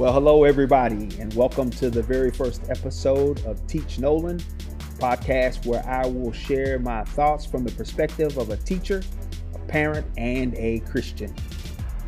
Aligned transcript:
Well, 0.00 0.14
hello, 0.14 0.44
everybody, 0.44 1.10
and 1.20 1.30
welcome 1.34 1.68
to 1.72 1.90
the 1.90 2.02
very 2.02 2.30
first 2.30 2.62
episode 2.70 3.44
of 3.44 3.66
Teach 3.66 3.98
Nolan, 3.98 4.38
podcast 4.98 5.66
where 5.66 5.86
I 5.86 6.06
will 6.06 6.32
share 6.32 6.78
my 6.78 7.04
thoughts 7.04 7.44
from 7.44 7.64
the 7.64 7.72
perspective 7.72 8.38
of 8.38 8.48
a 8.48 8.56
teacher, 8.56 9.02
a 9.54 9.58
parent, 9.58 10.06
and 10.16 10.54
a 10.54 10.78
Christian. 10.90 11.34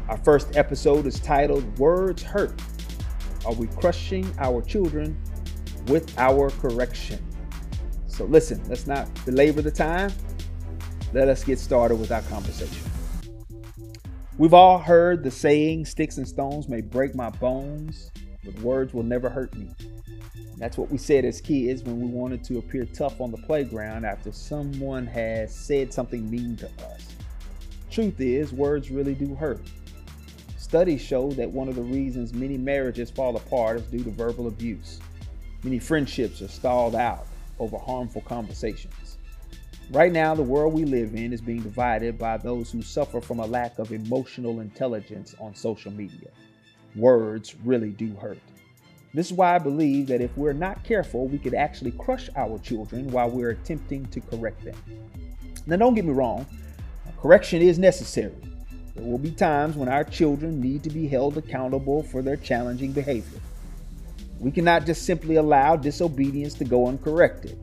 Our 0.09 0.17
first 0.17 0.57
episode 0.57 1.07
is 1.07 1.21
titled 1.21 1.79
Words 1.79 2.23
Hurt. 2.23 2.59
Are 3.45 3.52
we 3.52 3.66
crushing 3.66 4.34
our 4.38 4.62
children 4.62 5.20
with 5.88 6.18
our 6.18 6.48
correction? 6.48 7.22
So, 8.06 8.24
listen, 8.24 8.62
let's 8.70 8.86
not 8.86 9.06
belabor 9.27 9.61
the 9.61 9.70
time. 9.70 10.11
Let 11.12 11.29
us 11.29 11.45
get 11.45 11.59
started 11.59 11.96
with 11.96 12.11
our 12.11 12.22
conversation. 12.22 12.90
We've 14.39 14.55
all 14.55 14.79
heard 14.79 15.23
the 15.23 15.30
saying, 15.30 15.85
sticks 15.85 16.17
and 16.17 16.27
stones 16.27 16.67
may 16.67 16.80
break 16.80 17.15
my 17.15 17.29
bones, 17.29 18.11
but 18.43 18.59
words 18.61 18.95
will 18.95 19.02
never 19.02 19.29
hurt 19.29 19.55
me. 19.55 19.69
That's 20.56 20.79
what 20.79 20.91
we 20.91 20.97
said 20.97 21.27
as 21.27 21.43
kids 21.43 21.83
when 21.83 22.01
we 22.01 22.06
wanted 22.06 22.42
to 22.45 22.56
appear 22.56 22.87
tough 22.87 23.20
on 23.20 23.30
the 23.30 23.37
playground 23.37 24.06
after 24.06 24.33
someone 24.33 25.06
has 25.06 25.55
said 25.55 25.92
something 25.92 26.30
mean 26.30 26.56
to 26.56 26.66
us. 26.66 27.09
Truth 27.91 28.23
is, 28.23 28.55
words 28.55 28.91
really 28.91 29.15
do 29.15 29.34
hurt. 29.34 29.61
Studies 30.56 31.03
show 31.03 31.30
that 31.33 31.51
one 31.51 31.69
of 31.69 31.75
the 31.75 31.83
reasons 31.83 32.33
many 32.33 32.56
marriages 32.56 33.11
fall 33.11 33.37
apart 33.37 33.77
is 33.77 33.83
due 33.83 34.03
to 34.03 34.11
verbal 34.11 34.47
abuse. 34.47 34.98
Many 35.62 35.78
friendships 35.78 36.41
are 36.41 36.48
stalled 36.48 36.95
out 36.95 37.27
over 37.59 37.77
harmful 37.77 38.23
conversations. 38.23 39.19
Right 39.91 40.12
now, 40.12 40.34
the 40.34 40.42
world 40.42 40.72
we 40.72 40.84
live 40.84 41.14
in 41.14 41.32
is 41.32 41.41
being 41.42 41.62
divided 41.62 42.18
by 42.18 42.38
those 42.38 42.70
who 42.70 42.82
suffer 42.82 43.20
from 43.20 43.41
a 43.41 43.46
lack 43.46 43.78
of 43.78 43.92
emotional 43.92 44.60
intelligence 44.60 45.34
on 45.38 45.55
social 45.55 45.92
media. 45.92 46.28
Words 46.96 47.55
really 47.64 47.91
do 47.91 48.14
hurt. 48.14 48.38
This 49.14 49.27
is 49.27 49.32
why 49.34 49.55
I 49.55 49.58
believe 49.58 50.06
that 50.06 50.22
if 50.22 50.34
we're 50.39 50.55
not 50.55 50.84
careful, 50.84 51.28
we 51.28 51.39
could 51.39 51.52
actually 51.52 51.91
crush 51.92 52.30
our 52.36 52.58
children 52.61 53.11
while 53.11 53.28
we're 53.28 53.50
attempting 53.50 54.06
to 54.06 54.20
correct 54.20 54.64
them. 54.64 54.77
Now, 55.66 55.77
don't 55.77 55.94
get 55.94 56.06
me 56.06 56.12
wrong, 56.12 56.46
correction 57.20 57.61
is 57.61 57.78
necessary. 57.78 58.34
There 58.94 59.05
will 59.05 59.19
be 59.19 59.30
times 59.30 59.77
when 59.77 59.89
our 59.89 60.05
children 60.05 60.61
need 60.61 60.83
to 60.84 60.91
be 60.91 61.06
held 61.06 61.36
accountable 61.36 62.02
for 62.02 62.22
their 62.22 62.36
challenging 62.36 62.92
behavior. 62.92 63.41
We 64.39 64.50
cannot 64.50 64.86
just 64.86 65.05
simply 65.05 65.36
allow 65.36 65.77
disobedience 65.77 66.55
to 66.55 66.64
go 66.64 66.89
uncorrected. 66.89 67.58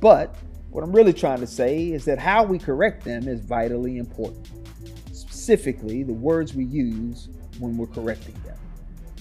But 0.00 0.34
what 0.76 0.84
I'm 0.84 0.92
really 0.92 1.14
trying 1.14 1.40
to 1.40 1.46
say 1.46 1.90
is 1.90 2.04
that 2.04 2.18
how 2.18 2.44
we 2.44 2.58
correct 2.58 3.02
them 3.02 3.28
is 3.28 3.40
vitally 3.40 3.96
important, 3.96 4.46
specifically 5.10 6.02
the 6.02 6.12
words 6.12 6.52
we 6.52 6.66
use 6.66 7.30
when 7.58 7.78
we're 7.78 7.86
correcting 7.86 8.34
them. 8.44 8.58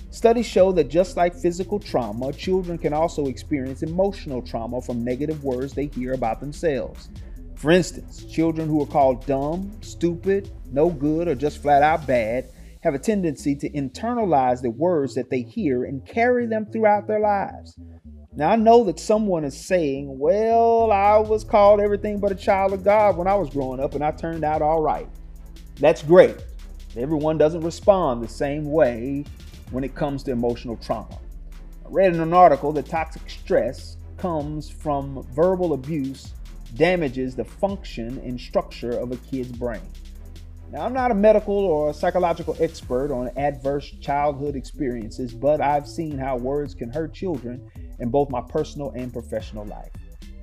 Studies 0.09 0.45
show 0.45 0.73
that 0.73 0.89
just 0.89 1.15
like 1.15 1.33
physical 1.33 1.79
trauma, 1.79 2.33
children 2.33 2.77
can 2.77 2.91
also 2.91 3.27
experience 3.27 3.83
emotional 3.83 4.41
trauma 4.41 4.81
from 4.81 5.01
negative 5.01 5.45
words 5.45 5.71
they 5.71 5.85
hear 5.85 6.11
about 6.11 6.41
themselves. 6.41 7.07
For 7.55 7.71
instance, 7.71 8.25
children 8.25 8.67
who 8.67 8.83
are 8.83 8.87
called 8.87 9.25
dumb, 9.25 9.71
stupid, 9.79 10.51
no 10.73 10.89
good, 10.89 11.29
or 11.29 11.35
just 11.35 11.61
flat 11.61 11.81
out 11.81 12.05
bad 12.05 12.49
have 12.81 12.95
a 12.95 12.99
tendency 12.99 13.55
to 13.55 13.69
internalize 13.69 14.61
the 14.61 14.71
words 14.71 15.15
that 15.15 15.29
they 15.29 15.43
hear 15.43 15.85
and 15.85 16.05
carry 16.05 16.47
them 16.47 16.65
throughout 16.65 17.07
their 17.07 17.21
lives. 17.21 17.77
Now, 18.37 18.49
I 18.49 18.57
know 18.57 18.83
that 18.83 18.99
someone 18.99 19.45
is 19.45 19.57
saying, 19.57 20.19
well, 20.19 20.91
I 20.91 21.17
was 21.17 21.45
called 21.45 21.79
everything 21.79 22.19
but 22.19 22.33
a 22.33 22.35
child 22.35 22.73
of 22.73 22.83
God 22.83 23.15
when 23.15 23.27
I 23.27 23.35
was 23.35 23.49
growing 23.49 23.79
up 23.79 23.95
and 23.95 24.03
I 24.03 24.11
turned 24.11 24.43
out 24.43 24.61
all 24.61 24.81
right. 24.81 25.07
That's 25.79 26.03
great. 26.03 26.35
Everyone 26.97 27.37
doesn't 27.37 27.61
respond 27.61 28.21
the 28.21 28.27
same 28.27 28.69
way 28.69 29.23
when 29.71 29.85
it 29.85 29.95
comes 29.95 30.21
to 30.23 30.31
emotional 30.31 30.75
trauma. 30.75 31.17
I 31.85 31.89
read 31.89 32.13
in 32.13 32.19
an 32.19 32.33
article 32.33 32.73
that 32.73 32.87
toxic 32.87 33.29
stress 33.29 33.95
comes 34.17 34.69
from 34.69 35.25
verbal 35.33 35.71
abuse 35.71 36.33
damages 36.75 37.35
the 37.35 37.45
function 37.45 38.19
and 38.19 38.39
structure 38.39 38.91
of 38.91 39.13
a 39.13 39.17
kid's 39.17 39.51
brain. 39.53 39.81
Now, 40.71 40.83
I'm 40.83 40.93
not 40.93 41.11
a 41.11 41.15
medical 41.15 41.53
or 41.53 41.93
psychological 41.93 42.57
expert 42.59 43.11
on 43.11 43.29
adverse 43.37 43.89
childhood 44.01 44.55
experiences, 44.55 45.31
but 45.31 45.61
I've 45.61 45.87
seen 45.87 46.17
how 46.17 46.37
words 46.37 46.73
can 46.73 46.89
hurt 46.89 47.13
children 47.13 47.69
in 47.99 48.09
both 48.09 48.31
my 48.31 48.41
personal 48.41 48.89
and 48.91 49.13
professional 49.13 49.65
life. 49.65 49.91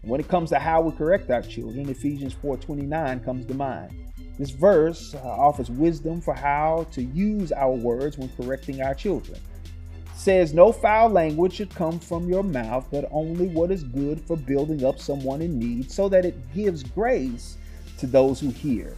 When 0.02 0.20
it 0.20 0.28
comes 0.28 0.50
to 0.50 0.58
how 0.58 0.80
we 0.80 0.92
correct 0.92 1.30
our 1.30 1.42
children, 1.42 1.88
Ephesians 1.88 2.34
4:29 2.34 3.24
comes 3.24 3.46
to 3.46 3.54
mind. 3.54 3.94
This 4.38 4.50
verse 4.50 5.14
uh, 5.14 5.18
offers 5.18 5.70
wisdom 5.70 6.20
for 6.20 6.34
how 6.34 6.86
to 6.92 7.02
use 7.02 7.52
our 7.52 7.72
words 7.72 8.16
when 8.16 8.28
correcting 8.30 8.80
our 8.80 8.94
children. 8.94 9.38
It 9.38 10.18
says 10.18 10.54
no 10.54 10.70
foul 10.72 11.10
language 11.10 11.54
should 11.54 11.74
come 11.74 11.98
from 11.98 12.28
your 12.28 12.44
mouth, 12.44 12.86
but 12.90 13.08
only 13.10 13.48
what 13.48 13.72
is 13.72 13.82
good 13.82 14.20
for 14.20 14.36
building 14.36 14.84
up 14.84 14.98
someone 15.00 15.42
in 15.42 15.58
need 15.58 15.90
so 15.90 16.08
that 16.08 16.24
it 16.24 16.54
gives 16.54 16.84
grace 16.84 17.58
to 17.98 18.06
those 18.06 18.40
who 18.40 18.50
hear. 18.50 18.96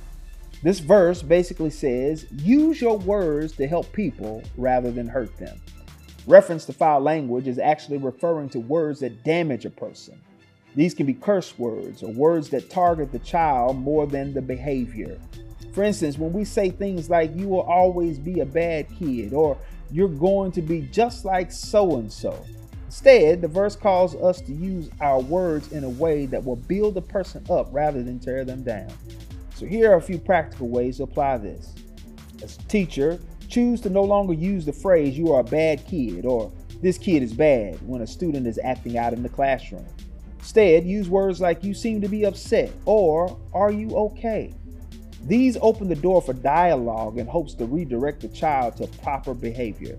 This 0.64 0.80
verse 0.80 1.20
basically 1.20 1.68
says 1.68 2.24
use 2.32 2.80
your 2.80 2.96
words 2.96 3.52
to 3.56 3.66
help 3.66 3.92
people 3.92 4.42
rather 4.56 4.90
than 4.90 5.06
hurt 5.06 5.36
them. 5.36 5.60
Reference 6.26 6.64
to 6.64 6.72
foul 6.72 7.00
language 7.00 7.46
is 7.46 7.58
actually 7.58 7.98
referring 7.98 8.48
to 8.48 8.60
words 8.60 9.00
that 9.00 9.22
damage 9.24 9.66
a 9.66 9.70
person. 9.70 10.18
These 10.74 10.94
can 10.94 11.04
be 11.04 11.12
curse 11.12 11.58
words 11.58 12.02
or 12.02 12.10
words 12.14 12.48
that 12.48 12.70
target 12.70 13.12
the 13.12 13.18
child 13.18 13.76
more 13.76 14.06
than 14.06 14.32
the 14.32 14.40
behavior. 14.40 15.20
For 15.74 15.84
instance, 15.84 16.16
when 16.16 16.32
we 16.32 16.46
say 16.46 16.70
things 16.70 17.10
like, 17.10 17.36
you 17.36 17.46
will 17.46 17.60
always 17.60 18.18
be 18.18 18.40
a 18.40 18.46
bad 18.46 18.86
kid, 18.98 19.34
or 19.34 19.58
you're 19.90 20.08
going 20.08 20.50
to 20.52 20.62
be 20.62 20.88
just 20.90 21.26
like 21.26 21.52
so 21.52 21.98
and 21.98 22.10
so. 22.10 22.42
Instead, 22.86 23.42
the 23.42 23.48
verse 23.48 23.76
calls 23.76 24.14
us 24.14 24.40
to 24.40 24.52
use 24.52 24.88
our 25.02 25.20
words 25.20 25.72
in 25.72 25.84
a 25.84 25.90
way 25.90 26.24
that 26.24 26.42
will 26.42 26.56
build 26.56 26.96
a 26.96 27.02
person 27.02 27.44
up 27.50 27.68
rather 27.70 28.02
than 28.02 28.18
tear 28.18 28.46
them 28.46 28.62
down. 28.62 28.90
So, 29.54 29.66
here 29.66 29.92
are 29.92 29.96
a 29.96 30.02
few 30.02 30.18
practical 30.18 30.68
ways 30.68 30.98
to 30.98 31.04
apply 31.04 31.38
this. 31.38 31.74
As 32.42 32.56
a 32.56 32.62
teacher, 32.62 33.20
Choose 33.48 33.80
to 33.82 33.88
no 33.88 34.02
longer 34.02 34.32
use 34.32 34.64
the 34.64 34.72
phrase, 34.72 35.16
you 35.16 35.32
are 35.32 35.40
a 35.40 35.44
bad 35.44 35.86
kid, 35.86 36.26
or 36.26 36.50
this 36.82 36.98
kid 36.98 37.22
is 37.22 37.32
bad, 37.32 37.76
when 37.86 38.02
a 38.02 38.06
student 38.06 38.46
is 38.46 38.58
acting 38.62 38.98
out 38.98 39.12
in 39.12 39.22
the 39.22 39.28
classroom. 39.28 39.86
Instead, 40.40 40.84
use 40.84 41.08
words 41.08 41.40
like, 41.40 41.62
you 41.62 41.72
seem 41.72 42.00
to 42.00 42.08
be 42.08 42.24
upset, 42.24 42.72
or 42.84 43.38
are 43.52 43.70
you 43.70 43.90
okay? 43.90 44.52
These 45.22 45.56
open 45.60 45.88
the 45.88 45.94
door 45.94 46.20
for 46.20 46.32
dialogue 46.32 47.18
in 47.18 47.26
hopes 47.26 47.54
to 47.54 47.64
redirect 47.64 48.22
the 48.22 48.28
child 48.28 48.76
to 48.78 48.86
proper 49.02 49.34
behavior. 49.34 49.98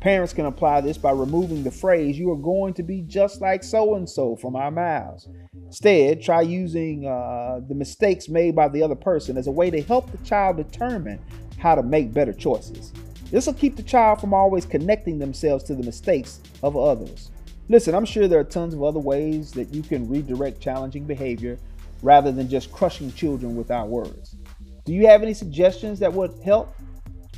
Parents 0.00 0.32
can 0.32 0.46
apply 0.46 0.82
this 0.82 0.98
by 0.98 1.12
removing 1.12 1.64
the 1.64 1.70
phrase, 1.70 2.18
you 2.18 2.30
are 2.30 2.36
going 2.36 2.74
to 2.74 2.82
be 2.82 3.02
just 3.02 3.40
like 3.40 3.64
so 3.64 3.94
and 3.94 4.08
so 4.08 4.36
from 4.36 4.54
our 4.54 4.70
mouths. 4.70 5.28
Instead, 5.72 6.20
try 6.20 6.42
using 6.42 7.06
uh, 7.06 7.58
the 7.66 7.74
mistakes 7.74 8.28
made 8.28 8.54
by 8.54 8.68
the 8.68 8.82
other 8.82 8.94
person 8.94 9.38
as 9.38 9.46
a 9.46 9.50
way 9.50 9.70
to 9.70 9.80
help 9.80 10.12
the 10.12 10.18
child 10.18 10.58
determine 10.58 11.18
how 11.56 11.74
to 11.74 11.82
make 11.82 12.12
better 12.12 12.34
choices. 12.34 12.92
This 13.30 13.46
will 13.46 13.54
keep 13.54 13.76
the 13.76 13.82
child 13.82 14.20
from 14.20 14.34
always 14.34 14.66
connecting 14.66 15.18
themselves 15.18 15.64
to 15.64 15.74
the 15.74 15.82
mistakes 15.82 16.40
of 16.62 16.76
others. 16.76 17.30
Listen, 17.70 17.94
I'm 17.94 18.04
sure 18.04 18.28
there 18.28 18.38
are 18.38 18.44
tons 18.44 18.74
of 18.74 18.82
other 18.82 18.98
ways 18.98 19.50
that 19.52 19.72
you 19.72 19.80
can 19.80 20.06
redirect 20.06 20.60
challenging 20.60 21.06
behavior 21.06 21.58
rather 22.02 22.30
than 22.30 22.50
just 22.50 22.70
crushing 22.70 23.10
children 23.10 23.56
with 23.56 23.70
our 23.70 23.86
words. 23.86 24.36
Do 24.84 24.92
you 24.92 25.06
have 25.06 25.22
any 25.22 25.32
suggestions 25.32 25.98
that 26.00 26.12
would 26.12 26.34
help? 26.44 26.74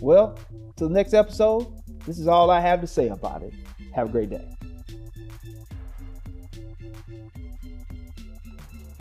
Well, 0.00 0.36
till 0.74 0.88
the 0.88 0.94
next 0.94 1.14
episode, 1.14 1.68
this 2.04 2.18
is 2.18 2.26
all 2.26 2.50
I 2.50 2.58
have 2.58 2.80
to 2.80 2.88
say 2.88 3.10
about 3.10 3.44
it. 3.44 3.54
Have 3.94 4.08
a 4.08 4.10
great 4.10 4.30
day. 4.30 4.56